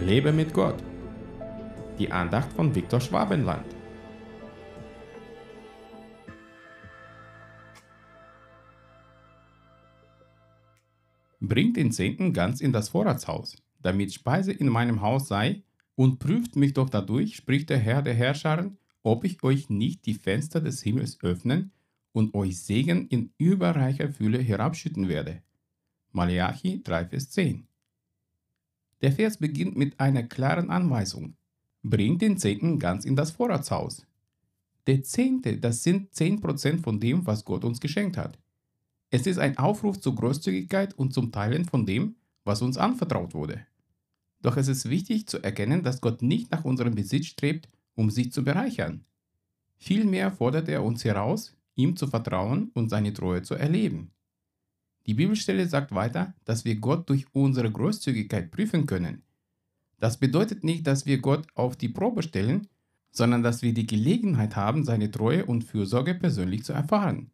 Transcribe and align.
Lebe 0.00 0.32
mit 0.32 0.52
Gott. 0.52 0.82
Die 1.98 2.10
Andacht 2.10 2.52
von 2.52 2.74
Viktor 2.74 3.00
Schwabenland. 3.00 3.64
Bringt 11.40 11.76
den 11.76 11.92
Zehnten 11.92 12.32
ganz 12.32 12.60
in 12.60 12.72
das 12.72 12.88
Vorratshaus, 12.88 13.56
damit 13.80 14.12
Speise 14.12 14.52
in 14.52 14.68
meinem 14.68 15.00
Haus 15.00 15.28
sei, 15.28 15.62
und 15.94 16.18
prüft 16.18 16.56
mich 16.56 16.74
doch 16.74 16.90
dadurch, 16.90 17.36
spricht 17.36 17.70
der 17.70 17.78
Herr 17.78 18.02
der 18.02 18.14
Herrscharen, 18.14 18.78
ob 19.04 19.24
ich 19.24 19.42
euch 19.44 19.70
nicht 19.70 20.06
die 20.06 20.14
Fenster 20.14 20.60
des 20.60 20.82
Himmels 20.82 21.18
öffnen 21.22 21.70
und 22.12 22.34
euch 22.34 22.60
Segen 22.60 23.06
in 23.08 23.32
überreicher 23.38 24.08
Fülle 24.10 24.38
herabschütten 24.38 25.08
werde. 25.08 25.42
Malachi 26.10 26.82
3, 26.82 27.06
Vers 27.06 27.30
10. 27.30 27.68
Der 29.04 29.12
Vers 29.12 29.36
beginnt 29.36 29.76
mit 29.76 30.00
einer 30.00 30.22
klaren 30.22 30.70
Anweisung. 30.70 31.36
Bringt 31.82 32.22
den 32.22 32.38
Zehnten 32.38 32.78
ganz 32.78 33.04
in 33.04 33.16
das 33.16 33.32
Vorratshaus. 33.32 34.06
Der 34.86 35.02
Zehnte, 35.02 35.58
das 35.58 35.82
sind 35.82 36.14
10% 36.14 36.80
von 36.80 37.00
dem, 37.00 37.26
was 37.26 37.44
Gott 37.44 37.64
uns 37.64 37.80
geschenkt 37.80 38.16
hat. 38.16 38.38
Es 39.10 39.26
ist 39.26 39.36
ein 39.36 39.58
Aufruf 39.58 40.00
zur 40.00 40.14
Großzügigkeit 40.14 40.94
und 40.94 41.12
zum 41.12 41.32
Teilen 41.32 41.66
von 41.66 41.84
dem, 41.84 42.16
was 42.44 42.62
uns 42.62 42.78
anvertraut 42.78 43.34
wurde. 43.34 43.66
Doch 44.40 44.56
es 44.56 44.68
ist 44.68 44.88
wichtig 44.88 45.26
zu 45.26 45.38
erkennen, 45.42 45.82
dass 45.82 46.00
Gott 46.00 46.22
nicht 46.22 46.50
nach 46.50 46.64
unserem 46.64 46.94
Besitz 46.94 47.26
strebt, 47.26 47.68
um 47.96 48.08
sich 48.08 48.32
zu 48.32 48.42
bereichern. 48.42 49.04
Vielmehr 49.76 50.32
fordert 50.32 50.70
er 50.70 50.82
uns 50.82 51.04
heraus, 51.04 51.54
ihm 51.74 51.94
zu 51.94 52.06
vertrauen 52.06 52.70
und 52.72 52.88
seine 52.88 53.12
Treue 53.12 53.42
zu 53.42 53.54
erleben. 53.54 54.12
Die 55.06 55.14
Bibelstelle 55.14 55.66
sagt 55.66 55.94
weiter, 55.94 56.34
dass 56.44 56.64
wir 56.64 56.76
Gott 56.76 57.08
durch 57.10 57.26
unsere 57.32 57.70
Großzügigkeit 57.70 58.50
prüfen 58.50 58.86
können. 58.86 59.22
Das 59.98 60.18
bedeutet 60.18 60.64
nicht, 60.64 60.86
dass 60.86 61.06
wir 61.06 61.18
Gott 61.18 61.46
auf 61.54 61.76
die 61.76 61.88
Probe 61.88 62.22
stellen, 62.22 62.68
sondern 63.10 63.42
dass 63.42 63.62
wir 63.62 63.72
die 63.72 63.86
Gelegenheit 63.86 64.56
haben, 64.56 64.84
seine 64.84 65.10
Treue 65.10 65.46
und 65.46 65.64
Fürsorge 65.64 66.14
persönlich 66.14 66.64
zu 66.64 66.72
erfahren. 66.72 67.30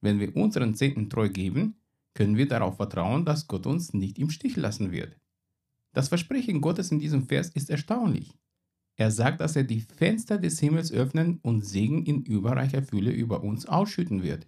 Wenn 0.00 0.20
wir 0.20 0.36
unseren 0.36 0.74
Zehnten 0.74 1.10
treu 1.10 1.28
geben, 1.28 1.76
können 2.12 2.36
wir 2.36 2.46
darauf 2.46 2.76
vertrauen, 2.76 3.24
dass 3.24 3.48
Gott 3.48 3.66
uns 3.66 3.92
nicht 3.92 4.18
im 4.18 4.30
Stich 4.30 4.56
lassen 4.56 4.92
wird. 4.92 5.16
Das 5.94 6.08
Versprechen 6.08 6.60
Gottes 6.60 6.92
in 6.92 7.00
diesem 7.00 7.26
Vers 7.26 7.48
ist 7.50 7.70
erstaunlich. 7.70 8.38
Er 8.96 9.10
sagt, 9.10 9.40
dass 9.40 9.56
er 9.56 9.64
die 9.64 9.80
Fenster 9.80 10.38
des 10.38 10.60
Himmels 10.60 10.92
öffnen 10.92 11.38
und 11.42 11.66
Segen 11.66 12.04
in 12.04 12.22
überreicher 12.22 12.82
Fülle 12.82 13.10
über 13.10 13.42
uns 13.42 13.66
ausschütten 13.66 14.22
wird. 14.22 14.46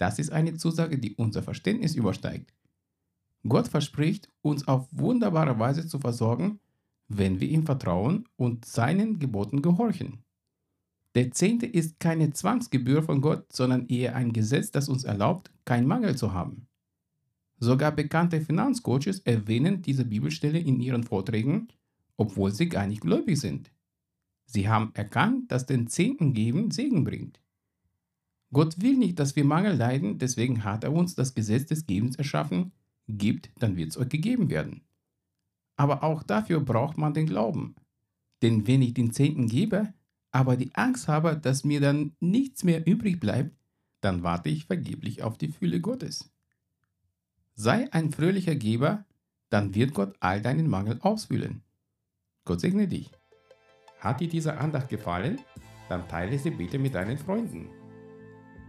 Das 0.00 0.18
ist 0.18 0.32
eine 0.32 0.54
Zusage, 0.54 0.98
die 0.98 1.14
unser 1.16 1.42
Verständnis 1.42 1.94
übersteigt. 1.94 2.54
Gott 3.46 3.68
verspricht, 3.68 4.30
uns 4.40 4.66
auf 4.66 4.88
wunderbare 4.92 5.58
Weise 5.58 5.86
zu 5.86 5.98
versorgen, 5.98 6.58
wenn 7.08 7.38
wir 7.38 7.48
ihm 7.48 7.66
vertrauen 7.66 8.26
und 8.36 8.64
seinen 8.64 9.18
Geboten 9.18 9.60
gehorchen. 9.60 10.24
Der 11.14 11.32
Zehnte 11.32 11.66
ist 11.66 12.00
keine 12.00 12.32
Zwangsgebühr 12.32 13.02
von 13.02 13.20
Gott, 13.20 13.52
sondern 13.52 13.88
eher 13.88 14.16
ein 14.16 14.32
Gesetz, 14.32 14.70
das 14.70 14.88
uns 14.88 15.04
erlaubt, 15.04 15.50
keinen 15.66 15.86
Mangel 15.86 16.16
zu 16.16 16.32
haben. 16.32 16.66
Sogar 17.58 17.92
bekannte 17.92 18.40
Finanzcoaches 18.40 19.18
erwähnen 19.20 19.82
diese 19.82 20.06
Bibelstelle 20.06 20.60
in 20.60 20.80
ihren 20.80 21.04
Vorträgen, 21.04 21.68
obwohl 22.16 22.52
sie 22.52 22.70
gar 22.70 22.86
nicht 22.86 23.02
gläubig 23.02 23.38
sind. 23.38 23.70
Sie 24.46 24.66
haben 24.66 24.92
erkannt, 24.94 25.52
dass 25.52 25.66
den 25.66 25.88
Zehnten 25.88 26.32
geben 26.32 26.70
Segen 26.70 27.04
bringt. 27.04 27.38
Gott 28.52 28.80
will 28.80 28.96
nicht, 28.96 29.18
dass 29.18 29.36
wir 29.36 29.44
Mangel 29.44 29.76
leiden, 29.76 30.18
deswegen 30.18 30.64
hat 30.64 30.84
er 30.84 30.92
uns 30.92 31.14
das 31.14 31.34
Gesetz 31.34 31.66
des 31.66 31.86
Gebens 31.86 32.16
erschaffen. 32.16 32.72
Gibt, 33.08 33.50
dann 33.58 33.76
wird 33.76 33.90
es 33.90 33.96
euch 33.96 34.08
gegeben 34.08 34.50
werden. 34.50 34.82
Aber 35.76 36.02
auch 36.02 36.22
dafür 36.22 36.60
braucht 36.60 36.98
man 36.98 37.14
den 37.14 37.26
Glauben. 37.26 37.76
Denn 38.42 38.66
wenn 38.66 38.82
ich 38.82 38.94
den 38.94 39.12
Zehnten 39.12 39.46
gebe, 39.46 39.92
aber 40.32 40.56
die 40.56 40.74
Angst 40.74 41.08
habe, 41.08 41.36
dass 41.36 41.64
mir 41.64 41.80
dann 41.80 42.12
nichts 42.20 42.64
mehr 42.64 42.86
übrig 42.86 43.20
bleibt, 43.20 43.56
dann 44.00 44.22
warte 44.22 44.48
ich 44.48 44.66
vergeblich 44.66 45.22
auf 45.22 45.38
die 45.38 45.48
Fülle 45.48 45.80
Gottes. 45.80 46.30
Sei 47.54 47.92
ein 47.92 48.10
fröhlicher 48.10 48.54
Geber, 48.54 49.04
dann 49.50 49.74
wird 49.74 49.94
Gott 49.94 50.14
all 50.20 50.40
deinen 50.40 50.68
Mangel 50.68 50.98
ausfüllen. 51.02 51.62
Gott 52.44 52.60
segne 52.60 52.88
dich. 52.88 53.10
Hat 53.98 54.20
dir 54.20 54.28
diese 54.28 54.56
Andacht 54.56 54.88
gefallen? 54.88 55.40
Dann 55.88 56.08
teile 56.08 56.38
sie 56.38 56.50
bitte 56.50 56.78
mit 56.78 56.94
deinen 56.94 57.18
Freunden. 57.18 57.68